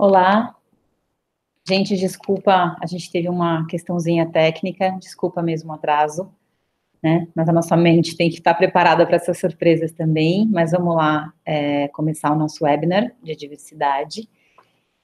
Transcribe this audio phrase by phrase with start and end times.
[0.00, 0.54] Olá.
[1.66, 6.32] Gente, desculpa, a gente teve uma questãozinha técnica, desculpa mesmo o atraso,
[7.02, 7.26] né?
[7.34, 10.46] Mas a nossa mente tem que estar preparada para essas surpresas também.
[10.52, 14.28] Mas vamos lá é, começar o nosso webinar de diversidade.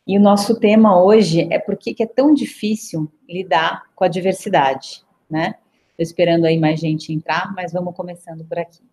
[0.07, 5.04] E o nosso tema hoje é por que é tão difícil lidar com a diversidade,
[5.29, 5.56] né?
[5.90, 8.88] Estou esperando aí mais gente entrar, mas vamos começando por aqui.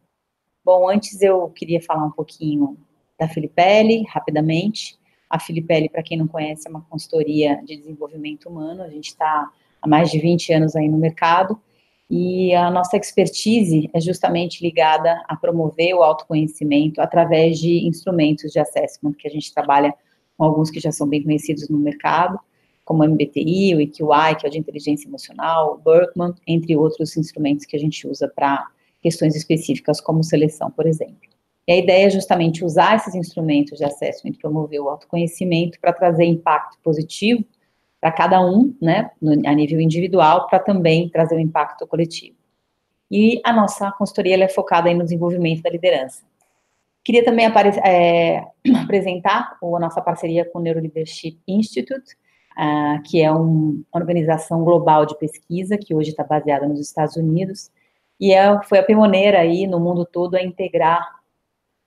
[0.65, 2.75] Bom, antes eu queria falar um pouquinho
[3.19, 4.99] da Filipelli, rapidamente.
[5.31, 8.83] A Filipelli, para quem não conhece, é uma consultoria de desenvolvimento humano.
[8.83, 9.49] A gente está
[9.81, 11.57] há mais de 20 anos aí no mercado
[12.09, 18.59] e a nossa expertise é justamente ligada a promover o autoconhecimento através de instrumentos de
[18.59, 19.93] assessment, que a gente trabalha
[20.37, 22.37] com alguns que já são bem conhecidos no mercado,
[22.83, 27.15] como o MBTI, o EQI, que é o de inteligência emocional, o Berkman, entre outros
[27.15, 28.67] instrumentos que a gente usa para
[29.01, 31.29] questões específicas, como seleção, por exemplo.
[31.67, 35.93] E a ideia é justamente usar esses instrumentos de acesso e promover o autoconhecimento para
[35.93, 37.43] trazer impacto positivo
[37.99, 42.35] para cada um, né, no, a nível individual, para também trazer um impacto coletivo.
[43.11, 46.23] E a nossa consultoria é focada no desenvolvimento da liderança.
[47.03, 47.45] Queria também
[47.83, 48.43] é,
[48.83, 52.15] apresentar a nossa parceria com o Neuroleadership Institute,
[52.57, 57.15] uh, que é um, uma organização global de pesquisa que hoje está baseada nos Estados
[57.15, 57.69] Unidos
[58.21, 61.20] e é, foi a pioneira aí no mundo todo a integrar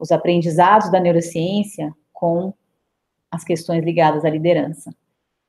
[0.04, 2.52] os aprendizados da neurociência com
[3.30, 4.94] as questões ligadas à liderança.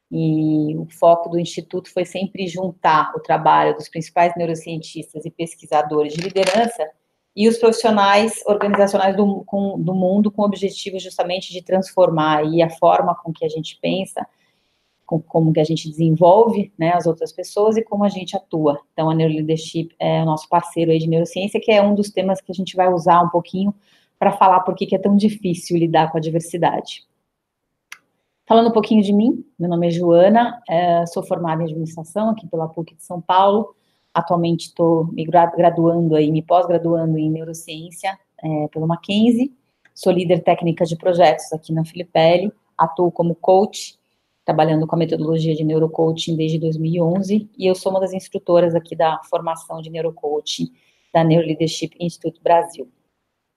[0.10, 6.14] E o foco do Instituto foi sempre juntar o trabalho dos principais neurocientistas e pesquisadores
[6.14, 6.90] de liderança
[7.36, 12.62] e os profissionais organizacionais do, com, do mundo com o objetivo justamente de transformar aí
[12.62, 14.26] a forma com que a gente pensa,
[15.06, 18.80] com, como que a gente desenvolve né, as outras pessoas e como a gente atua.
[18.94, 22.40] Então, a Neuroleadership é o nosso parceiro aí de neurociência, que é um dos temas
[22.40, 23.76] que a gente vai usar um pouquinho
[24.26, 27.04] para falar por que é tão difícil lidar com a diversidade.
[28.48, 32.48] Falando um pouquinho de mim, meu nome é Joana, é, sou formada em administração aqui
[32.48, 33.76] pela PUC de São Paulo.
[34.12, 39.54] Atualmente estou me graduando aí, me pós-graduando em neurociência é, pelo Mackenzie.
[39.94, 42.52] Sou líder técnica de projetos aqui na Filipelli.
[42.76, 43.96] Atuo como coach,
[44.44, 47.48] trabalhando com a metodologia de neurocoaching desde 2011.
[47.56, 50.72] E eu sou uma das instrutoras aqui da formação de neurocoaching
[51.14, 52.90] da Neuroleadership Institute Brasil.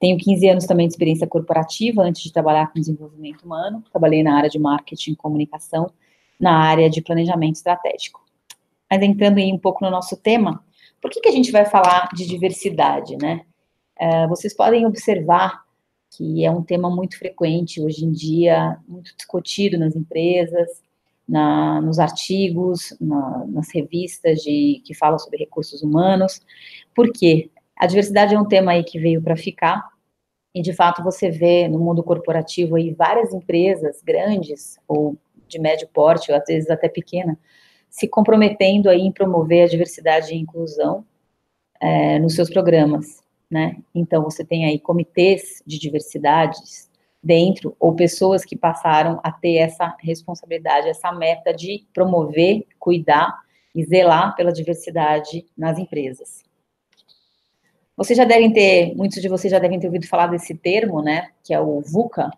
[0.01, 3.83] Tenho 15 anos também de experiência corporativa antes de trabalhar com desenvolvimento humano.
[3.91, 5.91] Trabalhei na área de marketing e comunicação,
[6.39, 8.25] na área de planejamento estratégico.
[8.91, 10.65] Mas entrando aí um pouco no nosso tema,
[11.01, 13.45] por que, que a gente vai falar de diversidade, né?
[14.01, 15.65] Uh, vocês podem observar
[16.11, 20.83] que é um tema muito frequente hoje em dia, muito discutido nas empresas,
[21.29, 26.41] na, nos artigos, na, nas revistas de, que falam sobre recursos humanos.
[26.95, 27.51] Por quê?
[27.79, 29.89] A diversidade é um tema aí que veio para ficar,
[30.53, 35.17] e de fato você vê no mundo corporativo aí várias empresas grandes, ou
[35.47, 37.39] de médio porte, ou às vezes até pequena,
[37.89, 41.05] se comprometendo aí em promover a diversidade e inclusão
[41.81, 43.77] é, nos seus programas, né?
[43.95, 46.91] Então você tem aí comitês de diversidades
[47.23, 53.39] dentro, ou pessoas que passaram a ter essa responsabilidade, essa meta de promover, cuidar
[53.73, 56.48] e zelar pela diversidade nas empresas.
[57.99, 61.31] Vocês já devem ter, muitos de vocês já devem ter ouvido falar desse termo, né,
[61.43, 62.31] que é o VUCA,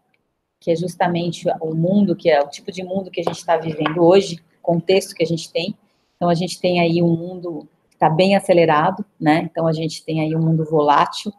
[0.58, 3.58] que é justamente o mundo, que é o tipo de mundo que a gente está
[3.58, 5.76] vivendo hoje, contexto que a gente tem.
[6.16, 10.02] Então, a gente tem aí um mundo que está bem acelerado, né, então a gente
[10.02, 11.30] tem aí um mundo volátil,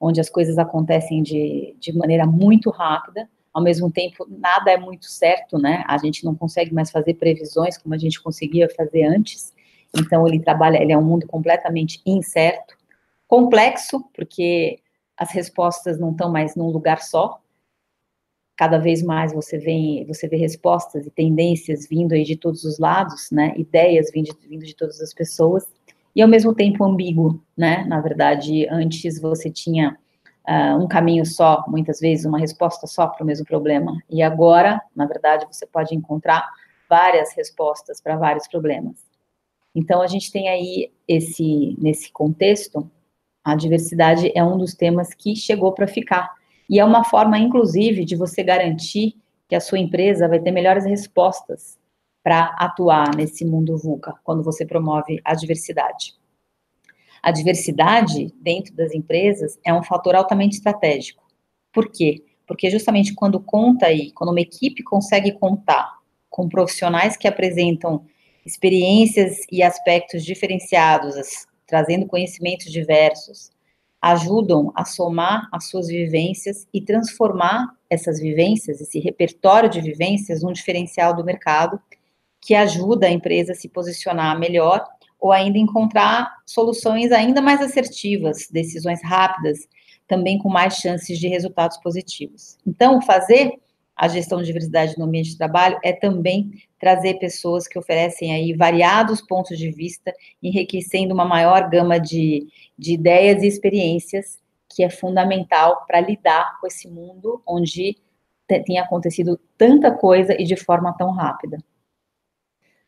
[0.00, 5.06] onde as coisas acontecem de, de maneira muito rápida, ao mesmo tempo, nada é muito
[5.06, 9.52] certo, né, a gente não consegue mais fazer previsões como a gente conseguia fazer antes,
[9.92, 12.77] então ele trabalha, ele é um mundo completamente incerto,
[13.28, 14.80] complexo, porque
[15.16, 17.40] as respostas não estão mais num lugar só.
[18.56, 22.78] Cada vez mais você vê, você vê respostas e tendências vindo aí de todos os
[22.78, 23.52] lados, né?
[23.56, 25.64] Ideias vindo de, vindo de todas as pessoas
[26.18, 27.84] e ao mesmo tempo ambíguo, né?
[27.84, 29.96] Na verdade, antes você tinha
[30.48, 34.82] uh, um caminho só, muitas vezes uma resposta só para o mesmo problema, e agora,
[34.96, 36.44] na verdade, você pode encontrar
[36.90, 38.96] várias respostas para vários problemas.
[39.74, 42.90] Então, a gente tem aí esse nesse contexto
[43.50, 46.34] a diversidade é um dos temas que chegou para ficar.
[46.68, 49.16] E é uma forma, inclusive, de você garantir
[49.48, 51.78] que a sua empresa vai ter melhores respostas
[52.22, 56.14] para atuar nesse mundo VUCA, quando você promove a diversidade.
[57.22, 61.26] A diversidade dentro das empresas é um fator altamente estratégico.
[61.72, 62.22] Por quê?
[62.46, 65.98] Porque justamente quando conta aí, quando uma equipe consegue contar
[66.28, 68.04] com profissionais que apresentam
[68.44, 71.16] experiências e aspectos diferenciados
[71.68, 73.50] trazendo conhecimentos diversos,
[74.00, 80.52] ajudam a somar as suas vivências e transformar essas vivências, esse repertório de vivências, num
[80.52, 81.80] diferencial do mercado
[82.40, 84.84] que ajuda a empresa a se posicionar melhor
[85.20, 89.68] ou ainda encontrar soluções ainda mais assertivas, decisões rápidas,
[90.06, 92.56] também com mais chances de resultados positivos.
[92.66, 93.52] Então, fazer
[93.98, 98.54] a gestão de diversidade no ambiente de trabalho é também trazer pessoas que oferecem aí
[98.54, 102.46] variados pontos de vista, enriquecendo uma maior gama de,
[102.78, 104.38] de ideias e experiências,
[104.70, 107.98] que é fundamental para lidar com esse mundo onde
[108.46, 111.58] tem acontecido tanta coisa e de forma tão rápida.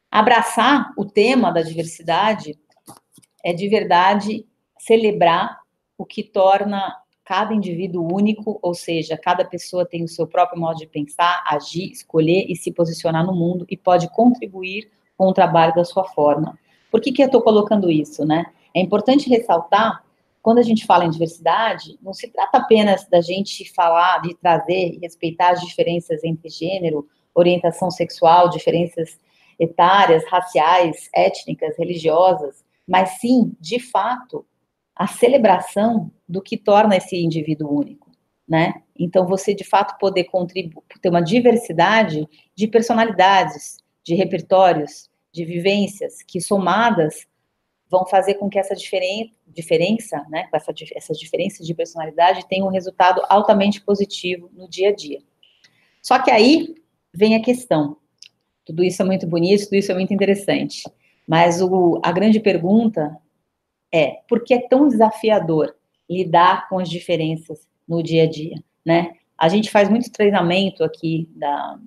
[0.09, 2.57] Abraçar o tema da diversidade
[3.45, 4.47] é de verdade
[4.79, 5.59] celebrar
[5.99, 6.97] o que torna
[7.31, 11.89] cada indivíduo único, ou seja, cada pessoa tem o seu próprio modo de pensar, agir,
[11.93, 16.59] escolher e se posicionar no mundo e pode contribuir com o trabalho da sua forma.
[16.91, 18.47] Por que, que eu estou colocando isso, né?
[18.75, 20.03] É importante ressaltar,
[20.43, 24.95] quando a gente fala em diversidade, não se trata apenas da gente falar, de trazer
[24.95, 29.21] e respeitar as diferenças entre gênero, orientação sexual, diferenças
[29.57, 34.45] etárias, raciais, étnicas, religiosas, mas sim, de fato,
[35.01, 38.11] a celebração do que torna esse indivíduo único,
[38.47, 38.83] né?
[38.95, 46.23] Então, você de fato poder contribuir, ter uma diversidade de personalidades, de repertórios, de vivências
[46.23, 47.27] que somadas
[47.91, 52.71] vão fazer com que essa diferen diferença, né, essa, essas diferenças de personalidade tenham um
[52.71, 55.23] resultado altamente positivo no dia a dia.
[56.03, 56.75] Só que aí
[57.11, 57.97] vem a questão.
[58.67, 60.83] Tudo isso é muito bonito, tudo isso é muito interessante.
[61.27, 63.17] Mas o, a grande pergunta
[63.93, 65.75] é por que é tão desafiador
[66.09, 69.15] lidar com as diferenças no dia a dia, né?
[69.37, 71.79] A gente faz muito treinamento aqui, da,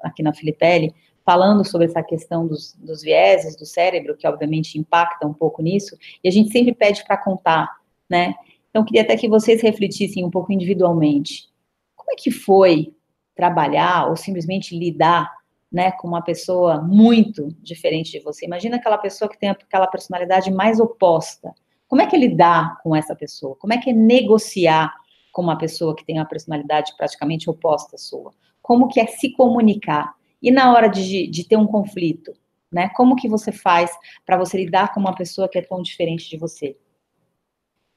[0.00, 0.94] aqui na Filipelli,
[1.24, 5.96] falando sobre essa questão dos, dos vieses do cérebro, que obviamente impacta um pouco nisso,
[6.22, 7.68] e a gente sempre pede para contar,
[8.08, 8.34] né?
[8.70, 11.50] Então, queria até que vocês refletissem um pouco individualmente.
[11.94, 12.94] Como é que foi
[13.34, 15.30] trabalhar ou simplesmente lidar
[15.72, 18.44] né, com uma pessoa muito diferente de você.
[18.44, 21.54] Imagina aquela pessoa que tem aquela personalidade mais oposta.
[21.88, 23.56] Como é que lidar com essa pessoa?
[23.56, 24.94] Como é que é negociar
[25.32, 28.32] com uma pessoa que tem uma personalidade praticamente oposta à sua?
[28.60, 30.14] Como que é se comunicar?
[30.42, 32.32] E na hora de, de ter um conflito,
[32.70, 32.90] né?
[32.90, 33.90] Como que você faz
[34.26, 36.76] para você lidar com uma pessoa que é tão diferente de você?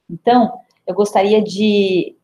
[0.09, 2.14] Então, eu gostaria de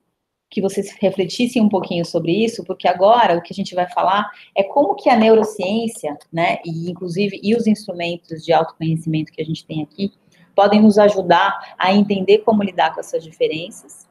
[0.52, 4.30] que vocês refletissem um pouquinho sobre isso, porque agora o que a gente vai falar
[4.54, 9.46] é como que a neurociência, né, e inclusive e os instrumentos de autoconhecimento que a
[9.46, 10.12] gente tem aqui,
[10.54, 14.06] podem nos ajudar a entender como lidar com essas diferenças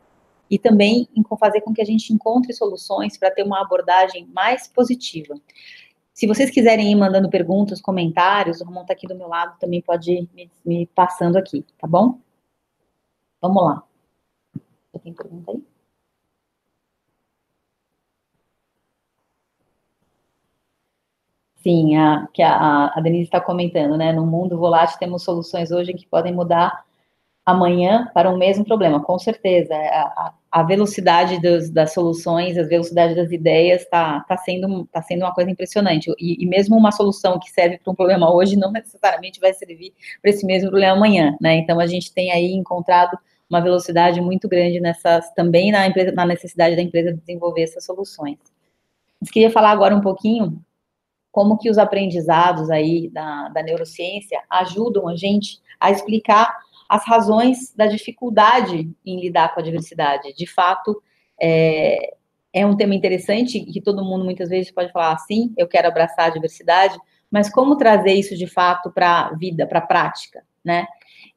[0.51, 1.07] e também
[1.39, 5.35] fazer com que a gente encontre soluções para ter uma abordagem mais positiva.
[6.15, 9.81] Se vocês quiserem ir mandando perguntas, comentários, o Ramon está aqui do meu lado, também
[9.81, 12.19] pode ir me, me passando aqui, tá bom?
[13.41, 13.83] Vamos lá.
[15.03, 15.70] Tem pergunta aí?
[21.63, 24.13] Sim, a, que a, a Denise está comentando, né?
[24.13, 26.85] No mundo volátil temos soluções hoje que podem mudar
[27.45, 29.75] amanhã para o mesmo problema, com certeza.
[29.75, 35.23] A, a velocidade dos, das soluções, a velocidade das ideias está tá sendo, tá sendo
[35.23, 36.11] uma coisa impressionante.
[36.19, 39.93] E, e mesmo uma solução que serve para um problema hoje não necessariamente vai servir
[40.23, 41.57] para esse mesmo problema amanhã, né?
[41.57, 43.19] Então a gente tem aí encontrado
[43.51, 48.39] uma velocidade muito grande nessas, também na, empresa, na necessidade da empresa desenvolver essas soluções.
[49.21, 50.63] Mas queria falar agora um pouquinho
[51.31, 56.57] como que os aprendizados aí da, da neurociência ajudam a gente a explicar
[56.89, 60.35] as razões da dificuldade em lidar com a diversidade.
[60.35, 61.01] De fato,
[61.41, 62.15] é,
[62.53, 66.27] é um tema interessante que todo mundo muitas vezes pode falar assim, eu quero abraçar
[66.27, 66.99] a diversidade,
[67.31, 70.87] mas como trazer isso de fato para a vida, para a prática, né?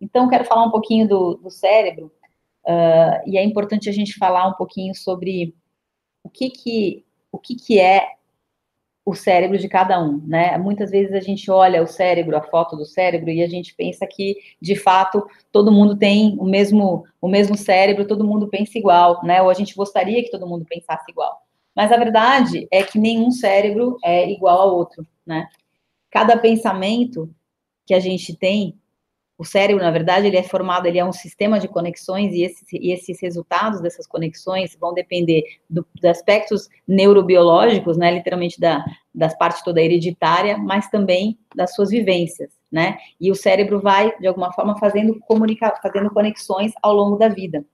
[0.02, 2.12] Então, quero falar um pouquinho do, do cérebro,
[2.66, 5.56] uh, e é importante a gente falar um pouquinho sobre
[6.24, 8.08] o que que, o que, que é
[9.06, 10.58] o cérebro de cada um, né?
[10.58, 14.08] Muitas vezes a gente olha o cérebro, a foto do cérebro, e a gente pensa
[14.08, 19.20] que, de fato, todo mundo tem o mesmo, o mesmo cérebro, todo mundo pensa igual,
[19.24, 19.42] né?
[19.42, 21.42] Ou a gente gostaria que todo mundo pensasse igual.
[21.76, 25.48] Mas a verdade é que nenhum cérebro é igual ao outro, né?
[26.10, 27.30] Cada pensamento
[27.86, 28.80] que a gente tem
[29.44, 32.66] o cérebro, na verdade, ele é formado, ele é um sistema de conexões e esses,
[32.72, 39.38] e esses resultados dessas conexões vão depender do, dos aspectos neurobiológicos, né, literalmente da, das
[39.38, 42.98] partes toda hereditária, mas também das suas vivências, né?
[43.20, 47.66] E o cérebro vai, de alguma forma, fazendo, comunica, fazendo conexões ao longo da vida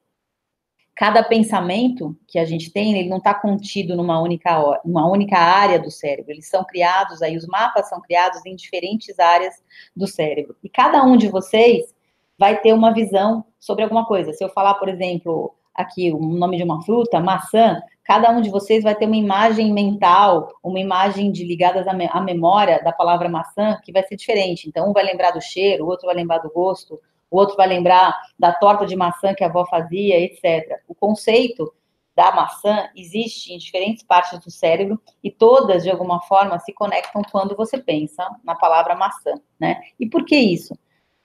[1.00, 5.80] cada pensamento que a gente tem, ele não está contido numa única, numa única área
[5.80, 6.34] do cérebro.
[6.34, 9.64] Eles são criados, aí os mapas são criados em diferentes áreas
[9.96, 10.58] do cérebro.
[10.62, 11.96] E cada um de vocês
[12.38, 14.34] vai ter uma visão sobre alguma coisa.
[14.34, 18.50] Se eu falar, por exemplo, aqui o nome de uma fruta, maçã, cada um de
[18.50, 23.30] vocês vai ter uma imagem mental, uma imagem de ligadas à, à memória da palavra
[23.30, 24.68] maçã que vai ser diferente.
[24.68, 27.00] Então, um vai lembrar do cheiro, o outro vai lembrar do gosto,
[27.30, 30.82] o outro vai lembrar da torta de maçã que a avó fazia, etc.
[30.88, 31.74] O conceito
[32.16, 37.22] da maçã existe em diferentes partes do cérebro e todas, de alguma forma, se conectam
[37.32, 39.82] quando você pensa na palavra maçã, né?
[40.00, 40.78] E por que isso?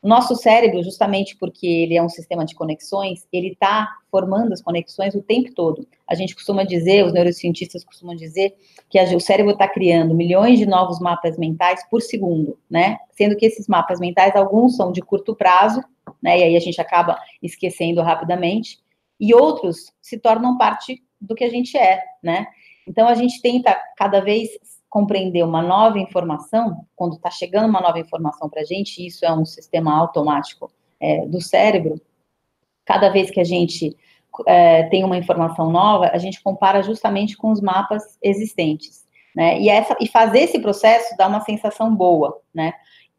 [0.04, 5.14] Nosso cérebro, justamente porque ele é um sistema de conexões, ele está formando as conexões
[5.14, 5.88] o tempo todo.
[6.06, 8.54] A gente costuma dizer, os neurocientistas costumam dizer,
[8.90, 12.98] que o cérebro está criando milhões de novos mapas mentais por segundo, né?
[13.12, 15.82] Sendo que esses mapas mentais, alguns são de curto prazo,
[16.22, 16.38] né?
[16.38, 18.78] E aí a gente acaba esquecendo rapidamente,
[19.18, 22.46] e outros se tornam parte do que a gente é, né?
[22.86, 24.50] Então a gente tenta cada vez
[24.94, 29.32] compreender uma nova informação, quando está chegando uma nova informação para a gente, isso é
[29.32, 30.70] um sistema automático
[31.00, 32.00] é, do cérebro,
[32.84, 33.96] cada vez que a gente
[34.46, 39.60] é, tem uma informação nova, a gente compara justamente com os mapas existentes, né?
[39.60, 42.72] E, essa, e fazer esse processo dá uma sensação boa, né?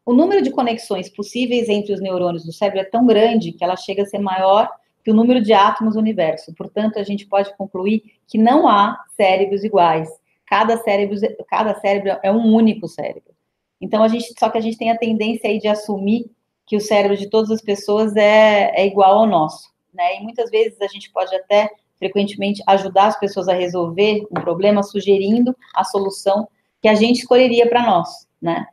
[0.06, 3.76] O número de conexões possíveis entre os neurônios do cérebro é tão grande que ela
[3.76, 4.66] chega a ser maior
[5.04, 6.54] que o número de átomos do universo.
[6.54, 10.08] Portanto, a gente pode concluir que não há cérebros iguais
[10.46, 11.16] cada cérebro,
[11.48, 13.34] cada cérebro é um único cérebro.
[13.80, 16.30] Então a gente, só que a gente tem a tendência aí de assumir
[16.66, 20.16] que o cérebro de todas as pessoas é, é igual ao nosso, né?
[20.16, 24.82] E muitas vezes a gente pode até frequentemente ajudar as pessoas a resolver um problema
[24.82, 26.48] sugerindo a solução
[26.80, 28.66] que a gente escolheria para nós, né?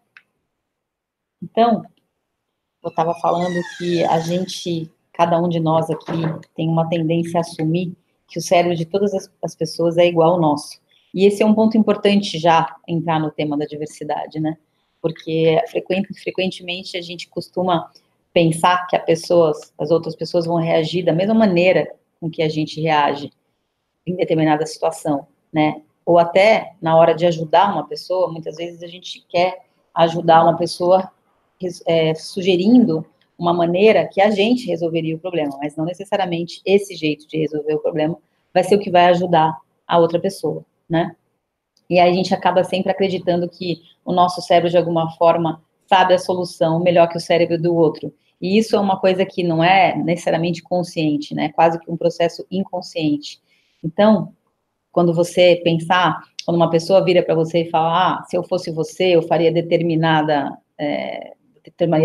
[1.42, 1.84] Então,
[2.84, 6.22] eu estava falando que a gente, cada um de nós aqui,
[6.56, 7.96] tem uma tendência a assumir
[8.28, 10.82] que o cérebro de todas as, as pessoas é igual ao nosso.
[11.14, 14.58] E esse é um ponto importante já entrar no tema da diversidade, né?
[15.00, 15.62] Porque
[16.24, 17.92] frequentemente a gente costuma
[18.34, 22.82] pensar que pessoas, as outras pessoas vão reagir da mesma maneira com que a gente
[22.82, 23.32] reage
[24.08, 25.82] em determinada situação, né?
[26.06, 30.58] Ou até na hora de ajudar uma pessoa, muitas vezes a gente quer ajudar uma
[30.58, 31.12] pessoa
[31.86, 33.06] é, sugerindo
[33.38, 37.76] uma maneira que a gente resolveria o problema, mas não necessariamente esse jeito de resolver
[37.76, 38.18] o problema
[38.54, 39.56] vai ser o que vai ajudar
[39.88, 41.16] a outra pessoa né?
[41.90, 46.14] E aí a gente acaba sempre acreditando que o nosso cérebro, de alguma forma, sabe
[46.14, 48.14] a solução melhor que o cérebro do outro.
[48.42, 51.50] E isso é uma coisa que não é necessariamente consciente, né?
[51.54, 53.42] Quase que um processo inconsciente.
[53.84, 54.34] Então,
[54.92, 58.72] quando você pensar, quando uma pessoa vira para você e fala, ah, se eu fosse
[58.72, 61.34] você, eu faria determinada, é,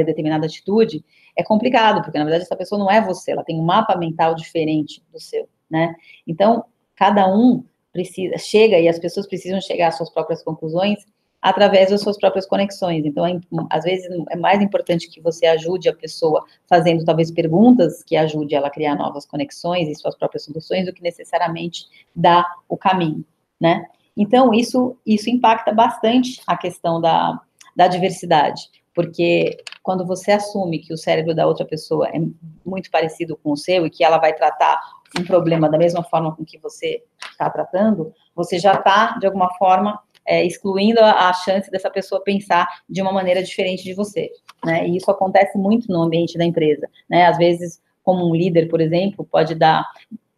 [0.05, 1.05] determinada atitude,
[1.37, 4.35] é complicado, porque na verdade essa pessoa não é você, ela tem um mapa mental
[4.35, 5.95] diferente do seu, né?
[6.27, 7.65] Então, cada um
[7.99, 11.05] precisa, chega e as pessoas precisam chegar às suas próprias conclusões
[11.43, 13.05] através das suas próprias conexões.
[13.05, 13.39] Então, é,
[13.71, 18.55] às vezes, é mais importante que você ajude a pessoa fazendo, talvez, perguntas que ajude
[18.55, 23.25] ela a criar novas conexões e suas próprias soluções, do que necessariamente dar o caminho,
[23.61, 23.85] né?
[24.17, 27.41] Então, isso, isso impacta bastante a questão da,
[27.75, 28.63] da diversidade,
[28.93, 32.19] porque quando você assume que o cérebro da outra pessoa é
[32.67, 34.81] muito parecido com o seu e que ela vai tratar
[35.19, 37.03] um problema da mesma forma com que você
[37.39, 42.23] está tratando, você já está, de alguma forma, é, excluindo a, a, chance dessa pessoa
[42.23, 44.31] pensar de uma maneira diferente de você,
[44.65, 44.87] né?
[44.87, 47.27] E isso acontece muito no ambiente da empresa, né?
[47.27, 49.89] Às vezes, como um líder, por exemplo, pode dar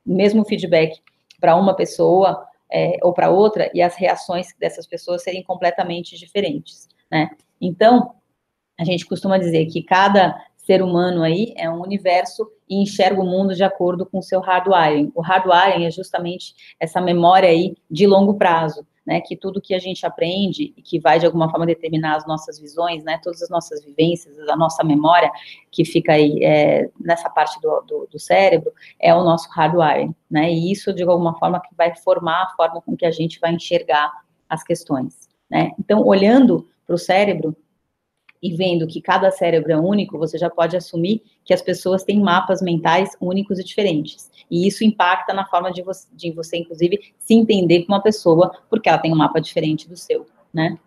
[0.07, 1.01] o mesmo feedback
[1.41, 6.89] para uma pessoa é, ou para outra e as reações dessas pessoas serem completamente diferentes,
[7.11, 7.31] né?
[7.61, 8.15] Então,
[8.79, 13.27] a gente costuma dizer que cada ser humano aí é um universo e enxerga o
[13.27, 15.11] mundo de acordo com o seu hardwiring.
[15.15, 19.79] O hardwiring é justamente essa memória aí de longo prazo, né, que tudo que a
[19.79, 23.49] gente aprende e que vai de alguma forma determinar as nossas visões, né, todas as
[23.49, 25.31] nossas vivências, a nossa memória
[25.71, 30.53] que fica aí é, nessa parte do, do, do, cérebro é o nosso hardwiring, né,
[30.53, 33.55] e isso de alguma forma que vai formar a forma com que a gente vai
[33.55, 34.13] enxergar
[34.49, 35.73] as questões, né.
[35.79, 37.57] Então, olhando para o cérebro,
[38.43, 42.21] e vendo que cada cérebro é único, você já pode assumir que as pessoas têm
[42.21, 44.31] mapas mentais únicos e diferentes.
[44.51, 48.51] E isso impacta na forma de você, de você inclusive, se entender com uma pessoa,
[48.69, 50.79] porque ela tem um mapa diferente do seu, né?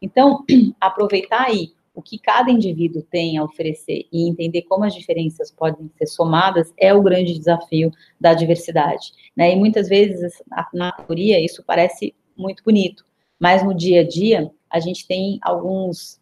[0.00, 0.44] Então,
[0.80, 5.90] aproveitar aí o que cada indivíduo tem a oferecer e entender como as diferenças podem
[5.98, 9.52] ser somadas é o grande desafio da diversidade, né?
[9.52, 10.40] E muitas vezes,
[10.72, 13.04] na teoria, isso parece muito bonito,
[13.40, 16.20] mas no dia a dia, a gente tem alguns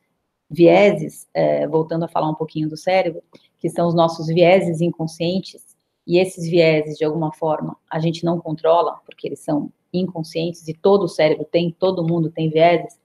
[0.49, 3.23] vieses, é, voltando a falar um pouquinho do cérebro,
[3.59, 5.77] que são os nossos vieses inconscientes,
[6.07, 10.75] e esses vieses, de alguma forma, a gente não controla, porque eles são inconscientes, e
[10.75, 12.99] todo o cérebro tem, todo mundo tem vieses,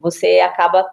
[0.00, 0.84] você acaba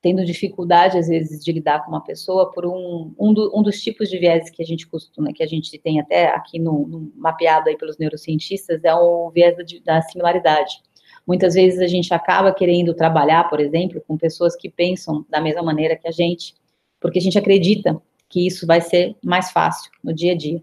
[0.00, 3.80] tendo dificuldade, às vezes, de lidar com uma pessoa por um, um, do, um dos
[3.80, 7.12] tipos de viés que a gente costuma, que a gente tem até aqui no, no
[7.14, 10.82] mapeado aí pelos neurocientistas, é o viés da, da similaridade.
[11.26, 15.62] Muitas vezes a gente acaba querendo trabalhar, por exemplo, com pessoas que pensam da mesma
[15.62, 16.54] maneira que a gente,
[17.00, 20.60] porque a gente acredita que isso vai ser mais fácil no dia a dia.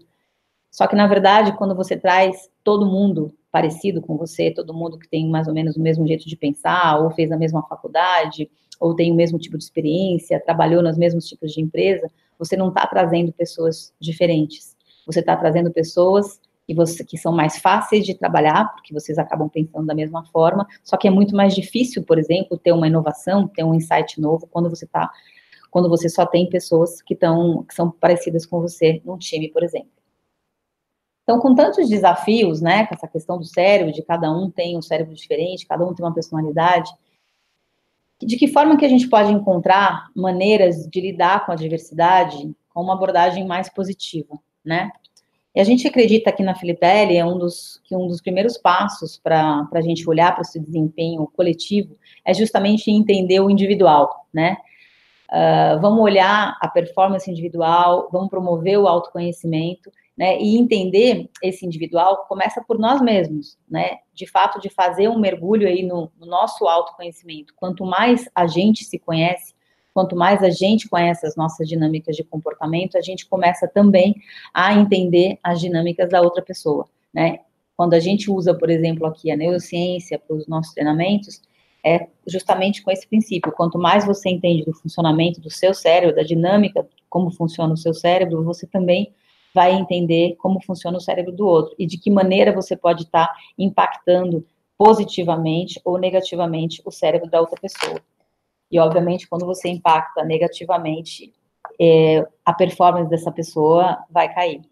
[0.70, 5.08] Só que, na verdade, quando você traz todo mundo parecido com você, todo mundo que
[5.08, 8.94] tem mais ou menos o mesmo jeito de pensar, ou fez a mesma faculdade, ou
[8.94, 12.86] tem o mesmo tipo de experiência, trabalhou nos mesmos tipos de empresa, você não está
[12.86, 14.76] trazendo pessoas diferentes.
[15.06, 16.40] Você está trazendo pessoas
[16.70, 20.64] que, você, que são mais fáceis de trabalhar, porque vocês acabam pensando da mesma forma,
[20.84, 24.46] só que é muito mais difícil, por exemplo, ter uma inovação, ter um insight novo,
[24.46, 25.10] quando você está
[25.68, 29.62] quando você só tem pessoas que, tão, que são parecidas com você num time, por
[29.62, 29.90] exemplo.
[31.22, 34.82] Então, com tantos desafios, né, com essa questão do cérebro, de cada um tem um
[34.82, 36.90] cérebro diferente, cada um tem uma personalidade,
[38.20, 42.82] de que forma que a gente pode encontrar maneiras de lidar com a diversidade com
[42.82, 44.90] uma abordagem mais positiva, né?
[45.54, 49.18] E a gente acredita que na Filipelli é um dos, que um dos primeiros passos
[49.18, 54.56] para a gente olhar para esse desempenho coletivo é justamente entender o individual, né?
[55.30, 59.90] Uh, vamos olhar a performance individual, vamos promover o autoconhecimento
[60.20, 65.18] né, e entender esse individual começa por nós mesmos, né, de fato de fazer um
[65.18, 67.54] mergulho aí no, no nosso autoconhecimento.
[67.56, 69.54] Quanto mais a gente se conhece,
[69.92, 74.14] quanto mais a gente conhece as nossas dinâmicas de comportamento, a gente começa também
[74.52, 77.40] a entender as dinâmicas da outra pessoa, né?
[77.76, 81.40] Quando a gente usa, por exemplo, aqui a neurociência para os nossos treinamentos,
[81.84, 83.52] é justamente com esse princípio.
[83.52, 87.94] Quanto mais você entende do funcionamento do seu cérebro, da dinâmica, como funciona o seu
[87.94, 89.12] cérebro, você também
[89.54, 93.26] vai entender como funciona o cérebro do outro e de que maneira você pode estar
[93.26, 94.46] tá impactando
[94.78, 98.00] positivamente ou negativamente o cérebro da outra pessoa.
[98.70, 101.32] E, obviamente, quando você impacta negativamente,
[101.80, 104.62] é, a performance dessa pessoa vai cair.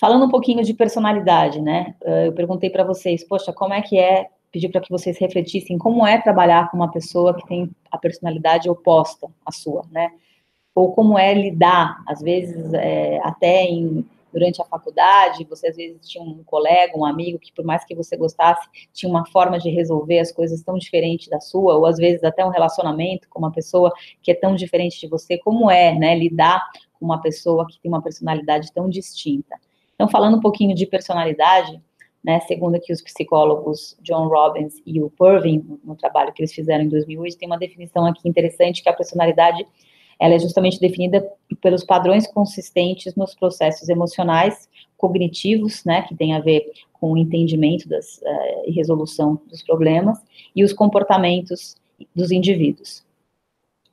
[0.00, 1.94] Falando um pouquinho de personalidade, né?
[2.02, 5.78] Eh, eu perguntei para vocês, poxa, como é que é, pedi para que vocês refletissem
[5.78, 10.10] como é trabalhar com uma pessoa que tem a personalidade oposta à sua, né?
[10.74, 16.08] ou como é lidar, às vezes, é, até em, durante a faculdade, você às vezes
[16.08, 19.70] tinha um colega, um amigo, que por mais que você gostasse, tinha uma forma de
[19.70, 23.52] resolver as coisas tão diferente da sua, ou às vezes até um relacionamento com uma
[23.52, 23.92] pessoa
[24.22, 26.62] que é tão diferente de você, como é, né, lidar
[26.98, 29.56] com uma pessoa que tem uma personalidade tão distinta.
[29.94, 31.80] Então, falando um pouquinho de personalidade,
[32.24, 36.84] né, segundo aqui os psicólogos John Robbins e o Purvin, no, trabalho que eles fizeram
[36.84, 39.66] em 2008, tem uma definição aqui interessante que a personalidade
[40.22, 41.28] ela é justamente definida
[41.60, 47.88] pelos padrões consistentes nos processos emocionais, cognitivos, né, que tem a ver com o entendimento
[47.88, 50.16] das, uh, e resolução dos problemas,
[50.54, 51.74] e os comportamentos
[52.14, 53.04] dos indivíduos.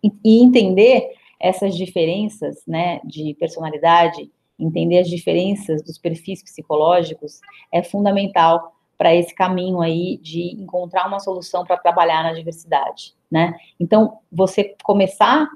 [0.04, 7.39] E, e entender essas diferenças, né, de personalidade, entender as diferenças dos perfis psicológicos
[7.74, 13.56] é fundamental para esse caminho aí de encontrar uma solução para trabalhar na diversidade, né?
[13.80, 15.48] Então, você começar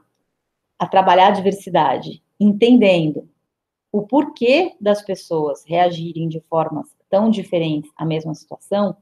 [0.83, 3.29] a trabalhar a diversidade, entendendo
[3.89, 8.97] o porquê das pessoas reagirem de formas tão diferentes à mesma situação,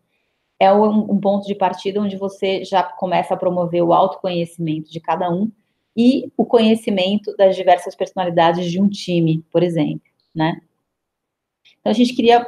[0.60, 5.00] é um, um ponto de partida onde você já começa a promover o autoconhecimento de
[5.00, 5.52] cada um
[5.98, 10.04] e o conhecimento das diversas personalidades de um time, por exemplo,
[10.36, 10.62] né?
[11.80, 12.46] Então, a gente queria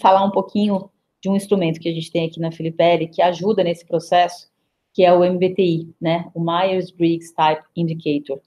[0.00, 0.90] falar um pouquinho
[1.22, 4.50] de um instrumento que a gente tem aqui na Filipelli que ajuda nesse processo,
[4.92, 6.28] que é o MBTI, né?
[6.34, 8.40] O Myers-Briggs Type Indicator.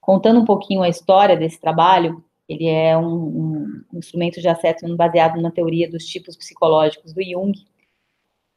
[0.00, 5.40] Contando um pouquinho a história desse trabalho, ele é um, um instrumento de assessment baseado
[5.40, 7.52] na teoria dos tipos psicológicos do Jung,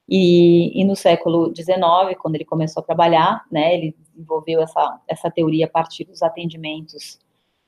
[0.07, 5.31] e, e, no século XIX, quando ele começou a trabalhar, né, ele desenvolveu essa, essa
[5.31, 7.19] teoria a partir dos atendimentos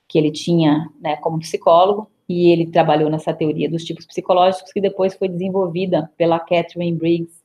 [0.06, 4.80] que ele tinha né, como psicólogo, e ele trabalhou nessa teoria dos tipos psicológicos, que
[4.80, 7.42] depois foi desenvolvida pela Catherine Briggs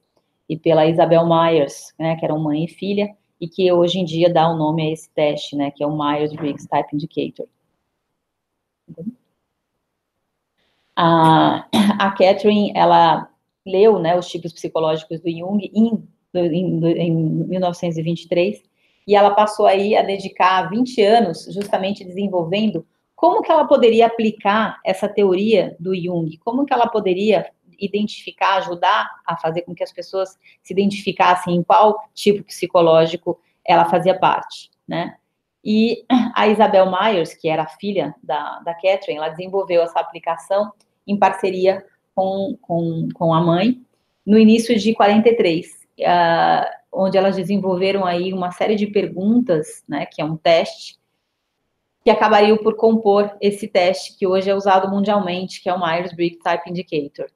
[0.50, 4.32] e pela Isabel Myers, né, que eram mãe e filha, e que hoje em dia
[4.32, 7.48] dá o um nome a esse teste, né, que é o Myers-Briggs Type Indicator.
[10.96, 11.68] A,
[12.00, 13.28] a Catherine, ela
[13.66, 18.62] leu, né, os tipos psicológicos do Jung em, em, em 1923,
[19.08, 24.80] e ela passou aí a dedicar 20 anos justamente desenvolvendo como que ela poderia aplicar
[24.86, 27.50] essa teoria do Jung, como que ela poderia
[27.82, 33.86] identificar, ajudar a fazer com que as pessoas se identificassem em qual tipo psicológico ela
[33.86, 35.16] fazia parte, né?
[35.64, 40.72] E a Isabel Myers, que era filha da, da Catherine, ela desenvolveu essa aplicação
[41.08, 43.82] em parceria com, com, com a mãe
[44.26, 45.68] no início de 43.
[46.00, 51.00] uh, onde elas desenvolveram aí uma série de perguntas, né, que é um teste,
[52.04, 56.40] que acabariam por compor esse teste que hoje é usado mundialmente, que é o Myers-Briggs
[56.44, 57.28] Type Indicator.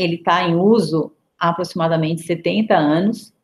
[0.00, 3.34] Ele está em uso há aproximadamente 70 anos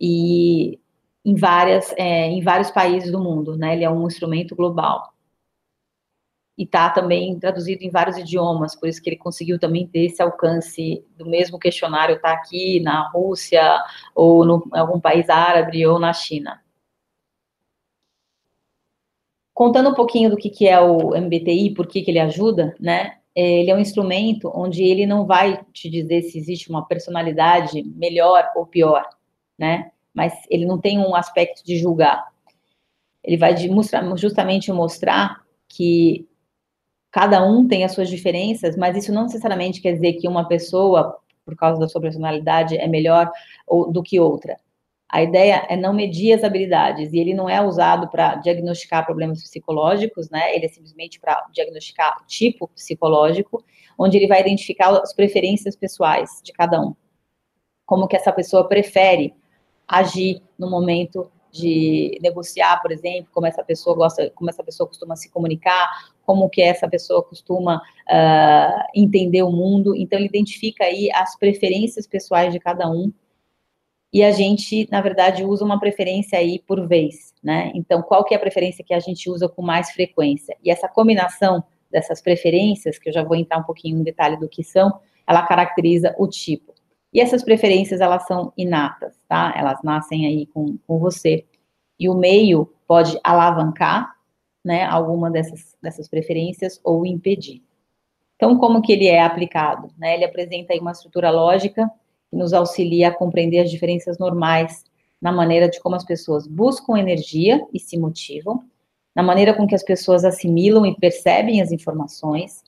[0.00, 0.80] e
[1.22, 3.74] em, várias, é, em vários países do mundo, né?
[3.74, 5.12] Ele é um instrumento global.
[6.56, 10.22] E está também traduzido em vários idiomas, por isso que ele conseguiu também ter esse
[10.22, 13.78] alcance do mesmo questionário, está aqui na Rússia,
[14.14, 16.62] ou no, em algum país árabe, ou na China.
[19.52, 23.18] Contando um pouquinho do que, que é o MBTI, por que, que ele ajuda, né?
[23.36, 28.50] Ele é um instrumento onde ele não vai te dizer se existe uma personalidade melhor
[28.56, 29.06] ou pior,
[29.58, 29.90] né?
[30.14, 32.26] Mas ele não tem um aspecto de julgar.
[33.22, 36.26] Ele vai mostrar, justamente mostrar que
[37.10, 41.18] cada um tem as suas diferenças, mas isso não necessariamente quer dizer que uma pessoa,
[41.44, 43.30] por causa da sua personalidade, é melhor
[43.90, 44.56] do que outra.
[45.08, 49.40] A ideia é não medir as habilidades, e ele não é usado para diagnosticar problemas
[49.40, 50.54] psicológicos, né?
[50.54, 53.64] Ele é simplesmente para diagnosticar o tipo psicológico,
[53.96, 56.94] onde ele vai identificar as preferências pessoais de cada um.
[57.84, 59.32] Como que essa pessoa prefere
[59.86, 65.14] agir no momento de negociar, por exemplo, como essa pessoa gosta, como essa pessoa costuma
[65.14, 65.88] se comunicar,
[66.24, 69.94] como que essa pessoa costuma uh, entender o mundo.
[69.96, 73.12] Então, ele identifica aí as preferências pessoais de cada um
[74.16, 77.70] e a gente, na verdade, usa uma preferência aí por vez, né?
[77.74, 80.56] Então, qual que é a preferência que a gente usa com mais frequência?
[80.64, 84.48] E essa combinação dessas preferências, que eu já vou entrar um pouquinho em detalhe do
[84.48, 84.90] que são,
[85.26, 86.72] ela caracteriza o tipo.
[87.12, 89.52] E essas preferências, elas são inatas, tá?
[89.54, 91.44] Elas nascem aí com, com você.
[92.00, 94.16] E o meio pode alavancar,
[94.64, 97.62] né, alguma dessas, dessas preferências ou impedir.
[98.36, 99.90] Então, como que ele é aplicado?
[99.98, 100.14] Né?
[100.14, 101.86] Ele apresenta aí uma estrutura lógica
[102.36, 104.84] nos auxilia a compreender as diferenças normais
[105.20, 108.64] na maneira de como as pessoas buscam energia e se motivam,
[109.14, 112.62] na maneira com que as pessoas assimilam e percebem as informações,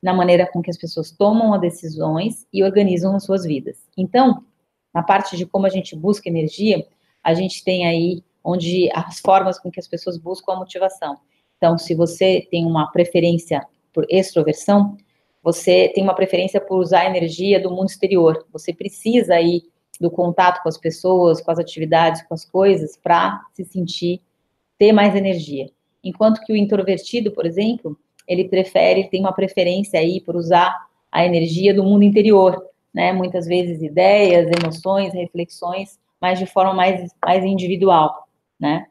[0.00, 3.76] na maneira com que as pessoas tomam as decisões e organizam as suas vidas.
[3.96, 4.44] Então,
[4.94, 6.86] na parte de como a gente busca energia,
[7.22, 11.18] a gente tem aí onde as formas com que as pessoas buscam a motivação.
[11.56, 14.96] Então, se você tem uma preferência por extroversão,
[15.48, 18.44] você tem uma preferência por usar a energia do mundo exterior.
[18.52, 19.62] Você precisa aí
[19.98, 24.20] do contato com as pessoas, com as atividades, com as coisas, para se sentir,
[24.78, 25.70] ter mais energia.
[26.04, 31.24] Enquanto que o introvertido, por exemplo, ele prefere, tem uma preferência aí por usar a
[31.24, 33.10] energia do mundo interior, né?
[33.14, 38.28] Muitas vezes ideias, emoções, reflexões, mas de forma mais, mais individual,
[38.60, 38.86] né?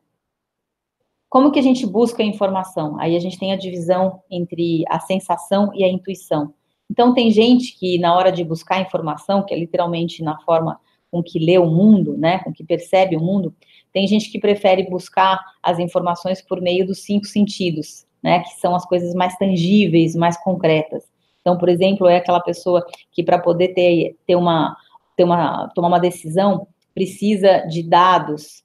[1.29, 2.99] Como que a gente busca a informação?
[2.99, 6.53] Aí a gente tem a divisão entre a sensação e a intuição.
[6.89, 10.79] Então, tem gente que, na hora de buscar informação, que é literalmente na forma
[11.11, 13.53] com que lê o mundo, né, com que percebe o mundo,
[13.91, 18.75] tem gente que prefere buscar as informações por meio dos cinco sentidos, né, que são
[18.75, 21.03] as coisas mais tangíveis, mais concretas.
[21.41, 24.75] Então, por exemplo, é aquela pessoa que para poder ter, ter uma,
[25.15, 28.63] ter uma, tomar uma decisão, precisa de dados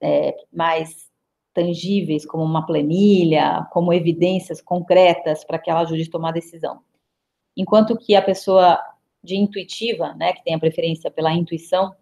[0.00, 1.11] é, mais
[1.52, 6.80] tangíveis, como uma planilha, como evidências concretas para que ela ajude a tomar decisão.
[7.56, 8.78] Enquanto que a pessoa
[9.22, 11.94] de intuitiva, né, que tem a preferência pela intuição,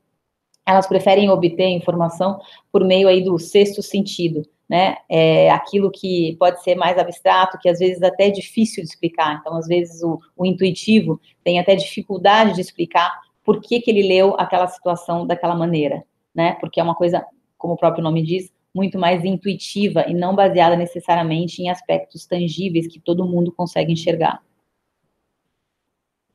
[0.66, 6.62] elas preferem obter informação por meio aí do sexto sentido, né, é aquilo que pode
[6.62, 10.20] ser mais abstrato, que às vezes até é difícil de explicar, então às vezes o,
[10.36, 15.56] o intuitivo tem até dificuldade de explicar por que que ele leu aquela situação daquela
[15.56, 17.26] maneira, né, porque é uma coisa,
[17.58, 22.87] como o próprio nome diz, muito mais intuitiva e não baseada necessariamente em aspectos tangíveis
[22.87, 24.42] que todo mundo consegue enxergar.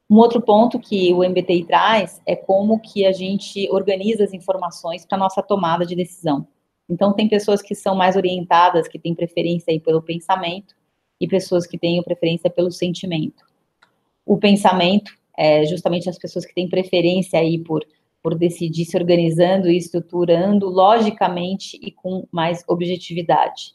[0.10, 5.06] Um outro ponto que o MBTI traz é como que a gente organiza as informações
[5.06, 6.48] para nossa tomada de decisão.
[6.88, 10.76] Então, tem pessoas que são mais orientadas, que têm preferência aí pelo pensamento,
[11.20, 13.44] e pessoas que têm preferência pelo sentimento.
[14.26, 17.86] O pensamento é justamente as pessoas que têm preferência aí por
[18.26, 23.74] por decidir se organizando e estruturando logicamente e com mais objetividade.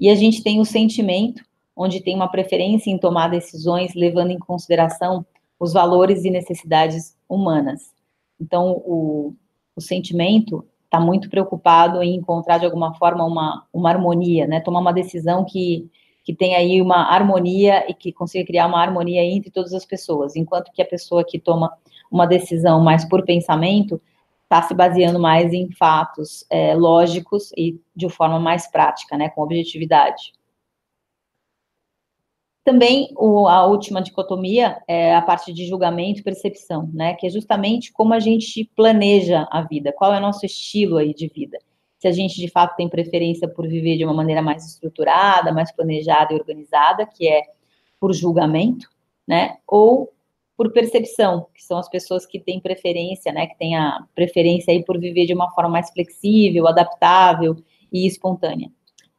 [0.00, 1.44] E a gente tem o sentimento,
[1.76, 5.26] onde tem uma preferência em tomar decisões levando em consideração
[5.60, 7.92] os valores e necessidades humanas.
[8.40, 9.34] Então, o,
[9.76, 14.60] o sentimento está muito preocupado em encontrar de alguma forma uma, uma harmonia, né?
[14.60, 15.90] Tomar uma decisão que,
[16.24, 20.34] que tenha aí uma harmonia e que consiga criar uma harmonia entre todas as pessoas,
[20.34, 21.70] enquanto que a pessoa que toma
[22.12, 24.00] uma decisão mais por pensamento,
[24.44, 29.42] está se baseando mais em fatos é, lógicos e de forma mais prática, né, com
[29.42, 30.32] objetividade.
[32.64, 37.14] Também o, a última dicotomia é a parte de julgamento e percepção, né?
[37.14, 41.12] Que é justamente como a gente planeja a vida, qual é o nosso estilo aí
[41.12, 41.58] de vida.
[41.98, 45.72] Se a gente de fato tem preferência por viver de uma maneira mais estruturada, mais
[45.72, 47.42] planejada e organizada, que é
[47.98, 48.88] por julgamento,
[49.26, 49.56] né?
[49.66, 50.12] Ou
[50.62, 53.48] por percepção, que são as pessoas que têm preferência, né?
[53.48, 57.56] Que têm a preferência aí por viver de uma forma mais flexível, adaptável
[57.92, 58.70] e espontânea.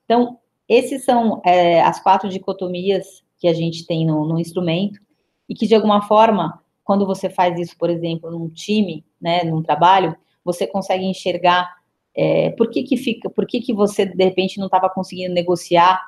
[0.06, 5.02] Então, esses são é, as quatro dicotomias que a gente tem no, no instrumento,
[5.50, 9.62] e que de alguma forma, quando você faz isso, por exemplo, num time, né, num
[9.62, 11.70] trabalho, você consegue enxergar
[12.16, 16.02] é, por que que fica, por que que você de repente não estava conseguindo negociar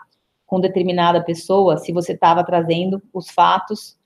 [0.46, 3.98] com determinada pessoa se você estava trazendo os fatos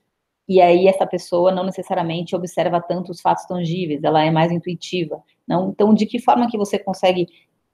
[0.50, 5.22] e aí essa pessoa não necessariamente observa tanto os fatos tangíveis, ela é mais intuitiva.
[5.46, 7.26] Não, então, de que forma que você consegue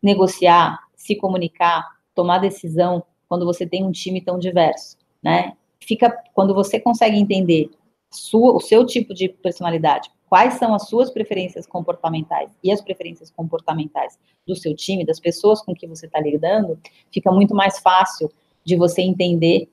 [0.02, 1.84] negociar, se comunicar,
[2.14, 4.96] tomar decisão quando você tem um time tão diverso?
[5.26, 5.56] né?
[5.80, 7.68] Fica quando você consegue entender
[8.12, 13.28] sua, o seu tipo de personalidade, quais são as suas preferências comportamentais e as preferências
[13.28, 16.78] comportamentais do seu time, das pessoas com que você está lidando,
[17.12, 18.30] fica muito mais fácil
[18.64, 19.68] de você entender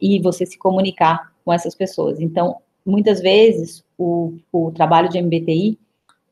[0.00, 2.20] e você se comunicar com essas pessoas.
[2.20, 5.78] Então, muitas vezes, o, o trabalho de MBTI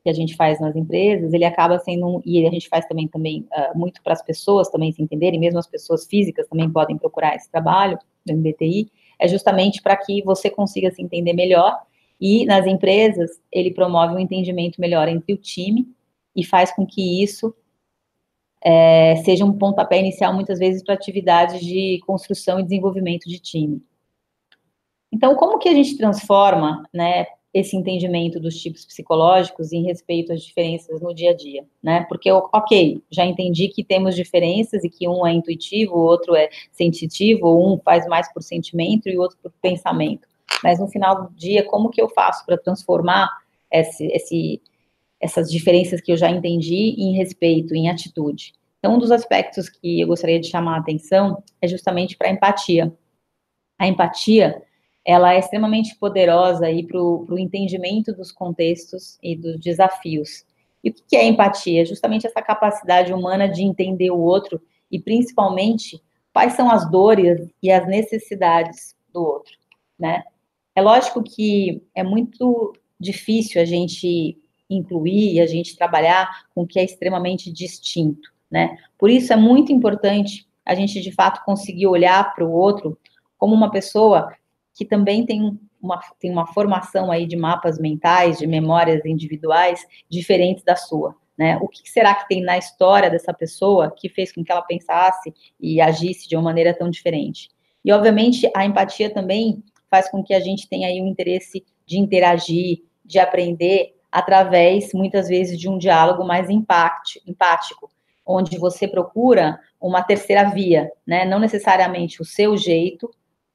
[0.02, 3.46] que a gente faz nas empresas, ele acaba sendo, e a gente faz também, também
[3.52, 7.36] uh, muito para as pessoas também se entenderem, mesmo as pessoas físicas também podem procurar
[7.36, 11.76] esse trabalho, do MBTI, é justamente para que você consiga se entender melhor
[12.20, 15.88] e nas empresas ele promove um entendimento melhor entre o time
[16.34, 17.54] e faz com que isso
[18.64, 23.82] é, seja um pontapé inicial muitas vezes para atividades de construção e desenvolvimento de time.
[25.12, 30.42] Então, como que a gente transforma, né, esse entendimento dos tipos psicológicos em respeito às
[30.42, 32.06] diferenças no dia a dia, né?
[32.08, 36.48] Porque, ok, já entendi que temos diferenças e que um é intuitivo, o outro é
[36.70, 40.26] sensitivo, um faz mais por sentimento e o outro por pensamento.
[40.64, 43.28] Mas no final do dia, como que eu faço para transformar
[43.70, 44.62] esse, esse,
[45.20, 48.54] essas diferenças que eu já entendi em respeito, em atitude?
[48.78, 52.32] Então, um dos aspectos que eu gostaria de chamar a atenção é justamente para a
[52.32, 52.92] empatia.
[53.78, 54.62] A empatia
[55.04, 60.44] ela é extremamente poderosa aí para o entendimento dos contextos e dos desafios.
[60.82, 61.84] E o que é empatia?
[61.84, 64.60] Justamente essa capacidade humana de entender o outro
[64.90, 66.00] e, principalmente,
[66.32, 69.52] quais são as dores e as necessidades do outro,
[69.98, 70.22] né?
[70.74, 74.38] É lógico que é muito difícil a gente
[74.70, 78.76] incluir e a gente trabalhar com o que é extremamente distinto, né?
[78.98, 82.98] Por isso é muito importante a gente, de fato, conseguir olhar para o outro
[83.36, 84.32] como uma pessoa
[84.74, 90.64] que também tem uma, tem uma formação aí de mapas mentais, de memórias individuais diferentes
[90.64, 91.14] da sua.
[91.36, 91.56] Né?
[91.60, 95.32] O que será que tem na história dessa pessoa que fez com que ela pensasse
[95.58, 97.48] e agisse de uma maneira tão diferente?
[97.84, 101.98] E, obviamente, a empatia também faz com que a gente tenha aí um interesse de
[101.98, 107.90] interagir, de aprender, através, muitas vezes, de um diálogo mais empático,
[108.24, 111.24] onde você procura uma terceira via, né?
[111.24, 113.10] Não necessariamente o seu jeito,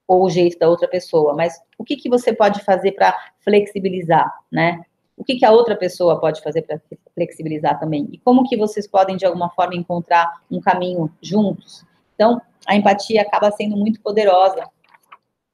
[0.08, 4.34] ou o jeito da outra pessoa, mas o que, que você pode fazer para flexibilizar,
[4.52, 4.84] né?
[5.18, 6.80] O que, que a outra pessoa pode fazer para
[7.14, 8.08] flexibilizar também?
[8.12, 11.84] E como que vocês podem, de alguma forma, encontrar um caminho juntos?
[12.14, 14.64] Então, a empatia acaba sendo muito poderosa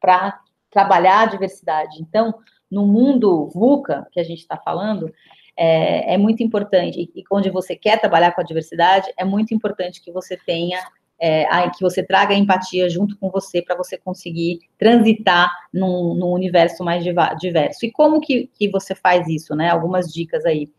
[0.01, 0.39] para
[0.69, 2.01] trabalhar a diversidade.
[2.01, 2.33] Então,
[2.69, 5.13] no mundo VUCA, que a gente está falando,
[5.55, 10.01] é, é, muito importante, e onde você quer trabalhar com a diversidade, é muito importante
[10.01, 10.79] que você tenha
[11.25, 16.33] é, que você traga a empatia junto com você para você conseguir transitar num, num,
[16.33, 17.85] universo mais diverso.
[17.85, 19.69] E como que, que você faz isso, né?
[19.69, 20.69] Algumas dicas aí.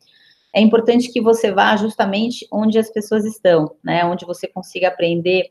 [0.55, 4.05] É importante que você vá justamente onde as pessoas estão, né?
[4.05, 5.51] Onde você consiga aprender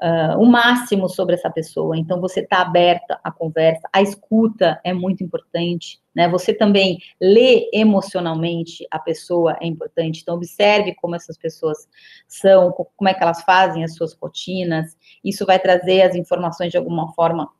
[0.00, 1.96] uh, o máximo sobre essa pessoa.
[1.96, 6.28] Então, você está aberta à conversa, a escuta é muito importante, né?
[6.28, 10.20] Você também lê emocionalmente a pessoa é importante.
[10.22, 11.88] Então, observe como essas pessoas
[12.26, 14.96] são, como é que elas fazem as suas rotinas.
[15.22, 17.50] Isso vai trazer as informações de alguma forma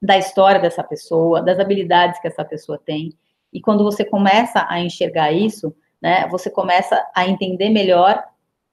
[0.00, 3.12] da história dessa pessoa, das habilidades que essa pessoa tem.
[3.52, 8.22] E quando você começa a enxergar isso, né, você começa a entender melhor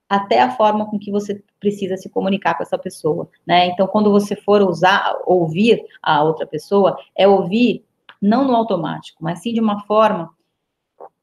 [0.10, 3.68] até a forma com que você precisa se comunicar com essa pessoa, né?
[3.68, 7.84] Então, quando você for usar, ouvir a outra pessoa, é ouvir
[8.22, 10.30] não no automático, mas sim de uma forma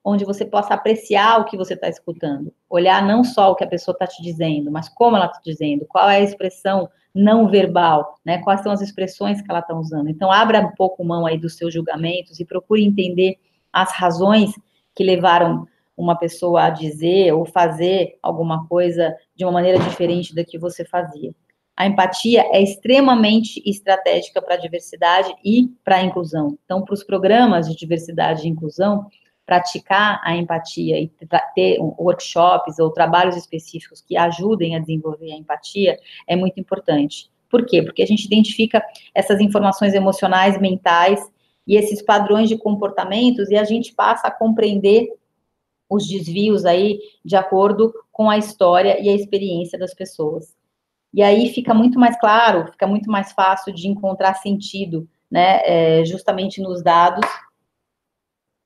[0.02, 3.68] onde você possa apreciar o que você está escutando, olhar não só o que a
[3.68, 8.18] pessoa está te dizendo, mas como ela está dizendo, qual é a expressão não verbal,
[8.24, 8.38] né?
[8.38, 10.08] Quais são as expressões que ela está usando.
[10.08, 13.36] Então, abra um pouco mão aí dos seus julgamentos e procure entender
[13.72, 14.52] as razões
[14.94, 15.66] que levaram
[16.00, 20.84] uma pessoa a dizer ou fazer alguma coisa de uma maneira diferente da que você
[20.84, 21.34] fazia.
[21.76, 26.58] a empatia é extremamente estratégica para a diversidade e para a inclusão.
[26.64, 29.06] Então, para os programas de diversidade e inclusão,
[29.46, 31.10] praticar a empatia e
[31.54, 37.30] ter workshops ou trabalhos específicos que ajudem a desenvolver a empatia é muito importante.
[37.48, 37.82] Por quê?
[37.82, 38.80] Porque a gente identifica
[39.12, 41.20] essas informações emocionais, mentais
[41.66, 45.08] e esses padrões de comportamentos e a gente passa a compreender
[45.90, 50.56] os desvios aí de acordo com a história e a experiência das pessoas.
[51.12, 56.04] E aí fica muito mais claro, fica muito mais fácil de encontrar sentido, né, é,
[56.04, 57.28] justamente nos dados,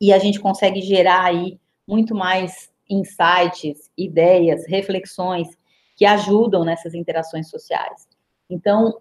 [0.00, 1.58] e a gente consegue gerar aí
[1.88, 5.48] muito mais insights, ideias, reflexões
[5.96, 8.06] que ajudam nessas interações sociais.
[8.50, 9.00] Então,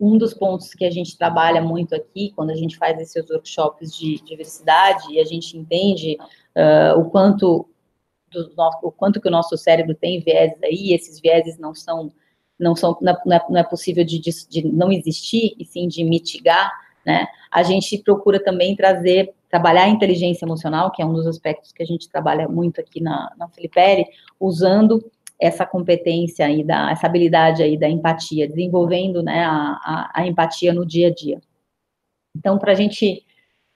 [0.00, 3.96] um dos pontos que a gente trabalha muito aqui, quando a gente faz esses workshops
[3.96, 6.16] de diversidade, e a gente entende
[6.56, 7.68] uh, o quanto
[8.30, 12.12] do nosso, o quanto que o nosso cérebro tem vieses aí, esses vieses não são
[12.58, 16.02] não, são, não, é, não é possível de, de, de, não existir, e sim de
[16.02, 16.72] mitigar,
[17.06, 17.26] né?
[17.50, 21.82] A gente procura também trazer, trabalhar a inteligência emocional, que é um dos aspectos que
[21.82, 24.06] a gente trabalha muito aqui na, na Filipelli,
[24.40, 25.08] usando
[25.40, 30.84] essa competência aí, da, essa habilidade aí da empatia, desenvolvendo, né, a, a, empatia no
[30.84, 31.40] dia a dia.
[32.36, 33.24] Então, para a gente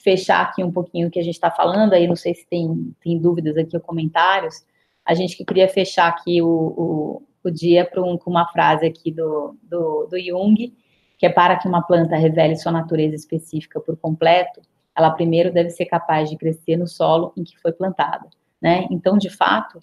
[0.03, 2.95] fechar aqui um pouquinho o que a gente está falando, aí não sei se tem,
[3.03, 4.65] tem dúvidas aqui ou comentários,
[5.05, 9.11] a gente que queria fechar aqui o, o o dia um, com uma frase aqui
[9.11, 10.75] do, do, do Jung,
[11.19, 14.61] que é para que uma planta revele sua natureza específica por completo,
[14.97, 18.29] ela primeiro deve ser capaz de crescer no solo em que foi plantada,
[18.61, 18.87] né?
[18.91, 19.83] Então, de fato,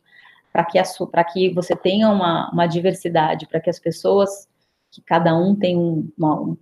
[0.52, 0.82] para que,
[1.34, 4.48] que você tenha uma, uma diversidade, para que as pessoas,
[4.92, 6.58] que cada um tem um, uma, um,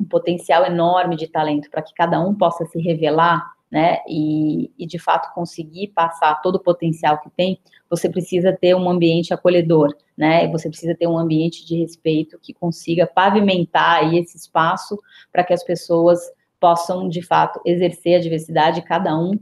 [0.00, 4.86] um potencial enorme de talento, para que cada um possa se revelar, né, e, e,
[4.86, 9.96] de fato conseguir passar todo o potencial que tem, você precisa ter um ambiente acolhedor,
[10.14, 15.00] né, você precisa ter um ambiente de respeito que consiga pavimentar aí esse espaço
[15.32, 16.20] para que as pessoas
[16.60, 19.32] possam, de fato, exercer a diversidade, cada um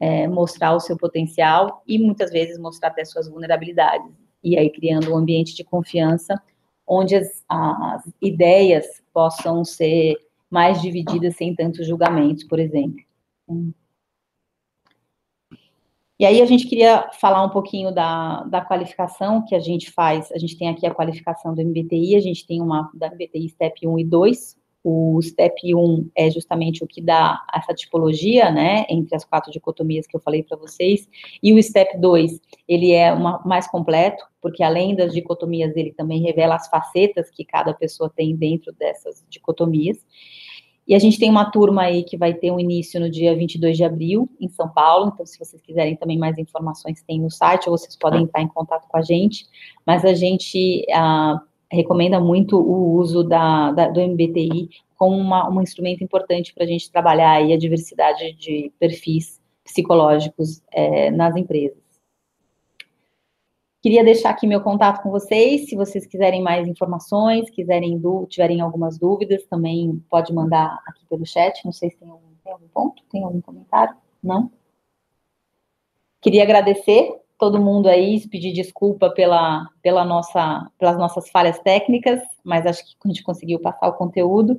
[0.00, 5.12] é, mostrar o seu potencial e muitas vezes mostrar até suas vulnerabilidades, e aí criando
[5.12, 6.40] um ambiente de confiança
[6.86, 10.16] onde as, as ideias possam ser
[10.50, 13.02] mais divididas sem tantos julgamentos, por exemplo.
[16.18, 20.32] E aí a gente queria falar um pouquinho da, da qualificação que a gente faz.
[20.32, 23.86] A gente tem aqui a qualificação do MBTI, a gente tem uma da MBTI Step
[23.86, 24.57] 1 e 2.
[24.82, 30.06] O Step 1 é justamente o que dá essa tipologia, né, entre as quatro dicotomias
[30.06, 31.08] que eu falei para vocês.
[31.42, 36.22] E o Step 2, ele é uma, mais completo, porque além das dicotomias, ele também
[36.22, 39.98] revela as facetas que cada pessoa tem dentro dessas dicotomias.
[40.88, 43.76] E a gente tem uma turma aí que vai ter um início no dia 22
[43.76, 45.10] de abril, em São Paulo.
[45.12, 48.48] Então, se vocês quiserem também mais informações, tem no site, ou vocês podem entrar em
[48.48, 49.44] contato com a gente.
[49.86, 55.62] Mas a gente ah, recomenda muito o uso da, da, do MBTI como uma, um
[55.62, 61.78] instrumento importante para a gente trabalhar aí a diversidade de perfis psicológicos é, nas empresas.
[63.80, 68.98] Queria deixar aqui meu contato com vocês, se vocês quiserem mais informações, quiserem tiverem algumas
[68.98, 71.64] dúvidas, também pode mandar aqui pelo chat.
[71.64, 73.94] Não sei se tem algum, tem algum ponto, tem algum comentário?
[74.20, 74.50] Não?
[76.20, 82.66] Queria agradecer todo mundo aí, pedir desculpa pela, pela nossa, pelas nossas falhas técnicas, mas
[82.66, 84.58] acho que a gente conseguiu passar o conteúdo.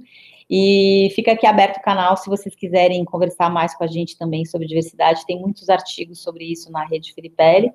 [0.50, 4.46] E fica aqui aberto o canal se vocês quiserem conversar mais com a gente também
[4.46, 5.26] sobre diversidade.
[5.26, 7.72] Tem muitos artigos sobre isso na rede Filipelli.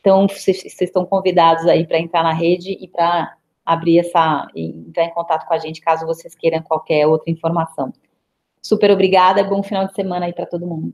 [0.00, 5.14] Então, vocês, estão convidados aí para entrar na rede e para abrir essa, entrar em
[5.14, 7.92] contato com a gente caso vocês queiram qualquer outra informação.
[8.60, 10.92] Super obrigada, bom final de semana aí para todo mundo.